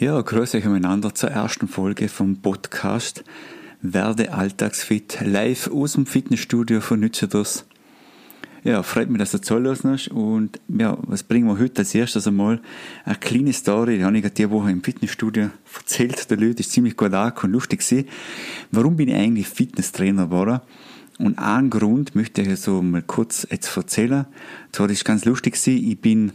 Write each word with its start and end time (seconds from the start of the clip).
Ja, 0.00 0.18
grüße 0.18 0.56
euch 0.56 0.64
miteinander 0.64 1.14
zur 1.14 1.28
ersten 1.28 1.68
Folge 1.68 2.08
vom 2.08 2.38
Podcast 2.38 3.22
Werde 3.82 4.32
Alltagsfit 4.32 5.18
live 5.22 5.70
aus 5.70 5.92
dem 5.92 6.06
Fitnessstudio 6.06 6.80
von 6.80 7.00
Nützeders. 7.00 7.66
Ja, 8.64 8.82
freut 8.82 9.10
mich, 9.10 9.18
dass 9.18 9.32
du 9.32 9.42
zulassen 9.42 9.90
hast. 9.90 10.08
Und 10.08 10.58
ja, 10.68 10.96
was 11.02 11.22
bringen 11.22 11.48
wir 11.48 11.58
heute 11.58 11.80
als 11.80 11.94
erstes 11.94 12.26
einmal? 12.26 12.62
Eine 13.04 13.16
kleine 13.16 13.52
Story, 13.52 13.98
die 13.98 14.04
habe 14.06 14.16
ich 14.16 14.26
diese 14.32 14.50
Woche 14.50 14.70
im 14.70 14.82
Fitnessstudio 14.82 15.50
erzählt. 15.76 16.30
Der 16.30 16.38
Leute 16.38 16.60
ist 16.60 16.72
ziemlich 16.72 16.96
gut 16.96 17.12
angekommen, 17.12 17.52
lustig 17.52 17.86
gewesen. 17.86 18.08
Warum 18.70 18.96
bin 18.96 19.10
ich 19.10 19.16
eigentlich 19.16 19.48
Fitnesstrainer 19.48 20.28
geworden? 20.28 20.60
Und 21.18 21.38
einen 21.38 21.68
Grund 21.68 22.14
möchte 22.14 22.40
ich 22.40 22.58
so 22.58 22.80
mal 22.80 23.02
kurz 23.02 23.46
jetzt 23.50 23.76
erzählen. 23.76 24.24
Das 24.72 24.80
war 24.80 24.88
ganz 24.88 25.26
lustig 25.26 25.62
gewesen. 25.62 25.90
Ich 25.90 26.00
bin 26.00 26.32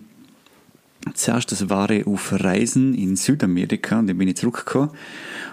Zuerst 1.14 1.52
das 1.52 1.70
war 1.70 1.90
ich 1.92 2.08
auf 2.08 2.34
Reisen 2.34 2.94
in 2.94 3.16
Südamerika 3.16 4.00
und 4.00 4.08
dann 4.08 4.18
bin 4.18 4.28
ich 4.28 4.38
zurückgekommen. 4.38 4.90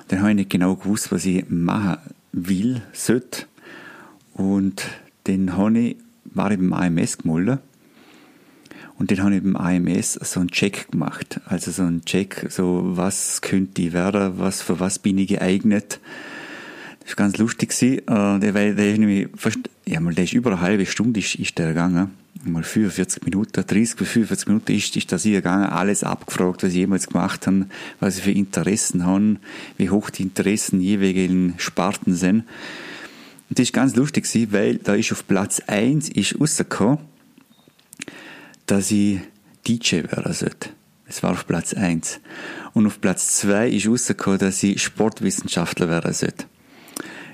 Dann 0.08 0.20
habe 0.20 0.30
ich 0.30 0.36
nicht 0.36 0.50
genau 0.50 0.76
gewusst, 0.76 1.12
was 1.12 1.26
ich 1.26 1.44
machen 1.48 1.98
will, 2.32 2.82
sollte. 2.92 3.46
Und 4.34 4.82
dann 5.24 5.56
habe 5.56 5.78
ich, 5.78 5.96
war 6.24 6.50
ich 6.50 6.58
beim 6.58 6.72
AMS 6.72 7.18
gemeldet. 7.18 7.60
Und 8.98 9.10
dann 9.10 9.22
habe 9.22 9.36
ich 9.36 9.42
beim 9.42 9.56
AMS 9.56 10.14
so 10.14 10.40
einen 10.40 10.50
Check 10.50 10.90
gemacht. 10.90 11.40
Also 11.46 11.70
so 11.70 11.82
einen 11.82 12.04
Check, 12.04 12.46
so 12.48 12.82
was 12.96 13.42
könnte 13.42 13.82
ich 13.82 13.92
werden, 13.92 14.38
was, 14.38 14.62
für 14.62 14.80
was 14.80 14.98
bin 14.98 15.18
ich 15.18 15.28
geeignet. 15.28 16.00
Das 17.00 17.10
war 17.10 17.16
ganz 17.16 17.36
lustig. 17.36 17.70
Äh, 17.82 17.98
der, 18.06 18.38
der 18.38 18.92
ist 18.92 18.98
nämlich 18.98 19.28
fast, 19.36 19.58
ja, 19.84 20.00
mal, 20.00 20.14
der 20.14 20.24
ist 20.24 20.32
über 20.32 20.52
eine 20.52 20.60
halbe 20.60 20.86
Stunde 20.86 21.20
ist, 21.20 21.34
ist 21.34 21.58
der 21.58 21.68
gegangen 21.68 22.21
mal 22.44 22.62
45 22.62 23.24
Minuten, 23.24 23.64
30 23.66 23.96
bis 23.96 24.08
45 24.08 24.48
Minuten 24.48 24.72
ist, 24.72 24.96
ist 24.96 25.12
das 25.12 25.22
hier 25.22 25.38
gegangen, 25.38 25.66
alles 25.66 26.04
abgefragt, 26.04 26.62
was 26.62 26.70
ich 26.70 26.76
jemals 26.76 27.08
gemacht 27.08 27.46
habe, 27.46 27.66
was 28.00 28.18
ich 28.18 28.24
für 28.24 28.32
Interessen 28.32 29.04
habe, 29.04 29.36
wie 29.76 29.90
hoch 29.90 30.10
die 30.10 30.22
Interessen 30.22 30.80
jeweiligen 30.80 31.54
Sparten 31.58 32.14
sind. 32.14 32.44
Und 33.48 33.58
das 33.58 33.64
ist 33.64 33.72
ganz 33.72 33.94
lustig, 33.96 34.26
weil 34.50 34.76
da 34.76 34.94
ist 34.94 35.12
auf 35.12 35.26
Platz 35.26 35.60
1 35.66 36.08
ist 36.10 36.40
rausgekommen, 36.40 36.98
dass 38.66 38.90
ich 38.90 39.20
DJ 39.66 39.96
werden 39.96 40.32
sollte. 40.32 40.70
Das 41.06 41.22
war 41.22 41.32
auf 41.32 41.46
Platz 41.46 41.74
1. 41.74 42.20
Und 42.72 42.86
auf 42.86 43.00
Platz 43.00 43.36
2 43.40 43.68
ist 43.68 43.86
rausgekommen, 43.86 44.38
dass 44.38 44.62
ich 44.62 44.82
Sportwissenschaftler 44.82 45.88
werden 45.88 46.12
sollte. 46.14 46.46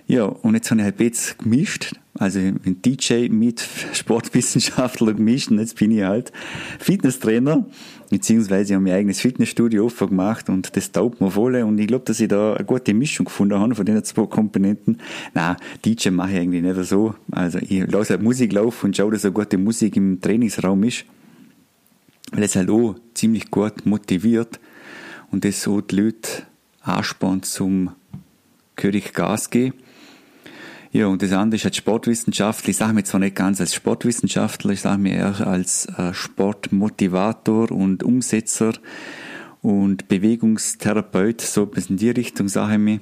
Ja, 0.09 0.25
und 0.25 0.55
jetzt 0.55 0.71
habe 0.71 0.81
ich 0.81 0.85
halt 0.85 1.01
jetzt 1.01 1.39
gemischt, 1.39 1.95
also 2.19 2.41
ein 2.41 2.83
DJ 2.85 3.29
mit 3.29 3.65
Sportwissenschaftler 3.93 5.15
gemischt 5.15 5.51
und 5.51 5.61
jetzt 5.61 5.77
bin 5.77 5.93
ich 5.93 6.03
halt 6.03 6.33
Fitnesstrainer, 6.81 7.65
beziehungsweise 8.11 8.75
habe 8.75 8.85
mein 8.85 8.95
eigenes 8.95 9.21
Fitnessstudio 9.21 9.87
offen 9.87 10.09
gemacht 10.09 10.49
und 10.49 10.77
das 10.77 10.91
taugt 10.91 11.21
mir 11.21 11.31
voll 11.31 11.55
und 11.57 11.79
ich 11.79 11.87
glaube, 11.87 12.05
dass 12.05 12.19
ich 12.19 12.29
da 12.29 12.55
eine 12.55 12.65
gute 12.65 12.93
Mischung 12.93 13.27
gefunden 13.27 13.59
habe 13.59 13.75
von 13.75 13.87
den 13.87 14.03
zwei 14.03 14.27
Komponenten. 14.27 14.99
Na, 15.35 15.57
DJ 15.85 16.11
mache 16.11 16.33
ich 16.33 16.39
eigentlich 16.39 16.63
nicht 16.63 16.89
so, 16.89 17.15
also 17.31 17.59
ich 17.61 17.87
lasse 17.91 18.15
halt 18.15 18.23
Musik 18.23 18.53
laufen 18.53 18.87
und 18.87 18.97
schaue, 18.97 19.13
dass 19.13 19.25
eine 19.25 19.33
gute 19.33 19.57
Musik 19.57 19.97
im 19.97 20.21
Trainingsraum 20.21 20.83
ist, 20.85 21.05
weil 22.33 22.43
es 22.43 22.57
halt 22.57 22.71
auch 22.71 22.97
ziemlich 23.15 23.51
gut 23.51 23.87
motiviert 23.87 24.59
und 25.31 25.45
das 25.45 25.63
so 25.63 25.81
die 25.81 25.97
Leute 25.97 26.43
anspannt 26.81 27.45
zum 27.45 27.93
König 28.75 29.13
Gas 29.13 29.51
geben. 29.51 29.75
Ja, 30.91 31.07
und 31.07 31.21
das 31.21 31.33
andere 31.33 31.57
ist 31.57 31.65
halt 31.65 31.77
Sportwissenschaftler. 31.77 32.71
Ich 32.71 32.79
sage 32.79 32.95
mir 32.95 33.05
zwar 33.05 33.21
nicht 33.21 33.37
ganz 33.37 33.61
als 33.61 33.75
Sportwissenschaftler, 33.75 34.73
ich 34.73 34.81
sage 34.81 35.01
mir 35.01 35.13
eher 35.13 35.47
als 35.47 35.85
äh, 35.87 36.15
Sportmotivator 36.15 37.71
und 37.71 38.03
Umsetzer 38.03 38.73
und 39.61 40.09
Bewegungstherapeut, 40.09 41.43
so 41.43 41.67
bisschen 41.67 41.97
in 41.97 41.99
die 41.99 42.11
Richtung 42.11 42.49
sage 42.49 42.75
ich 42.75 42.79
mir. 42.79 43.01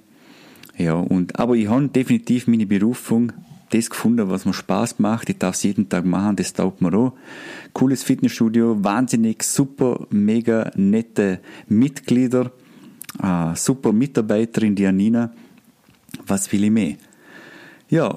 Ja, 0.76 0.94
und, 0.94 1.38
aber 1.38 1.54
ich 1.54 1.68
habe 1.68 1.88
definitiv 1.88 2.48
meine 2.48 2.66
Berufung, 2.66 3.32
das 3.70 3.90
gefunden, 3.90 4.28
was 4.30 4.44
mir 4.44 4.52
Spaß 4.52 4.98
macht. 4.98 5.28
Ich 5.28 5.38
darf 5.38 5.54
es 5.54 5.62
jeden 5.62 5.88
Tag 5.88 6.04
machen, 6.04 6.36
das 6.36 6.52
taugt 6.52 6.80
mir 6.80 6.92
auch. 6.92 7.12
Cooles 7.72 8.02
Fitnessstudio, 8.02 8.82
wahnsinnig 8.82 9.42
super, 9.42 10.06
mega 10.10 10.70
nette 10.76 11.40
Mitglieder, 11.68 12.50
äh, 13.22 13.54
super 13.54 13.92
Mitarbeiterin, 13.92 14.74
die 14.74 14.86
Anina. 14.86 15.32
Was 16.26 16.50
will 16.52 16.64
ich 16.64 16.70
mehr? 16.70 16.96
Ja, 17.88 18.14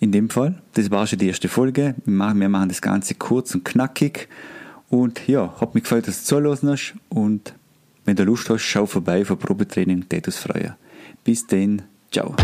in 0.00 0.10
dem 0.10 0.30
Fall, 0.30 0.60
das 0.74 0.90
war 0.90 1.06
schon 1.06 1.20
die 1.20 1.28
erste 1.28 1.48
Folge. 1.48 1.94
Wir 2.04 2.48
machen, 2.48 2.68
das 2.68 2.82
Ganze 2.82 3.14
kurz 3.14 3.54
und 3.54 3.64
knackig. 3.64 4.28
Und 4.90 5.28
ja, 5.28 5.54
hat 5.60 5.74
mich 5.74 5.84
gefreut, 5.84 6.08
dass 6.08 6.20
du 6.22 6.26
zulassen 6.26 6.70
hast. 6.70 6.94
Und 7.08 7.54
wenn 8.04 8.16
du 8.16 8.24
Lust 8.24 8.50
hast, 8.50 8.62
schau 8.62 8.86
vorbei 8.86 9.24
für 9.24 9.36
Probetraining, 9.36 10.08
Tatus 10.08 10.38
Freier. 10.38 10.76
Bis 11.24 11.46
dann, 11.46 11.82
ciao. 12.10 12.34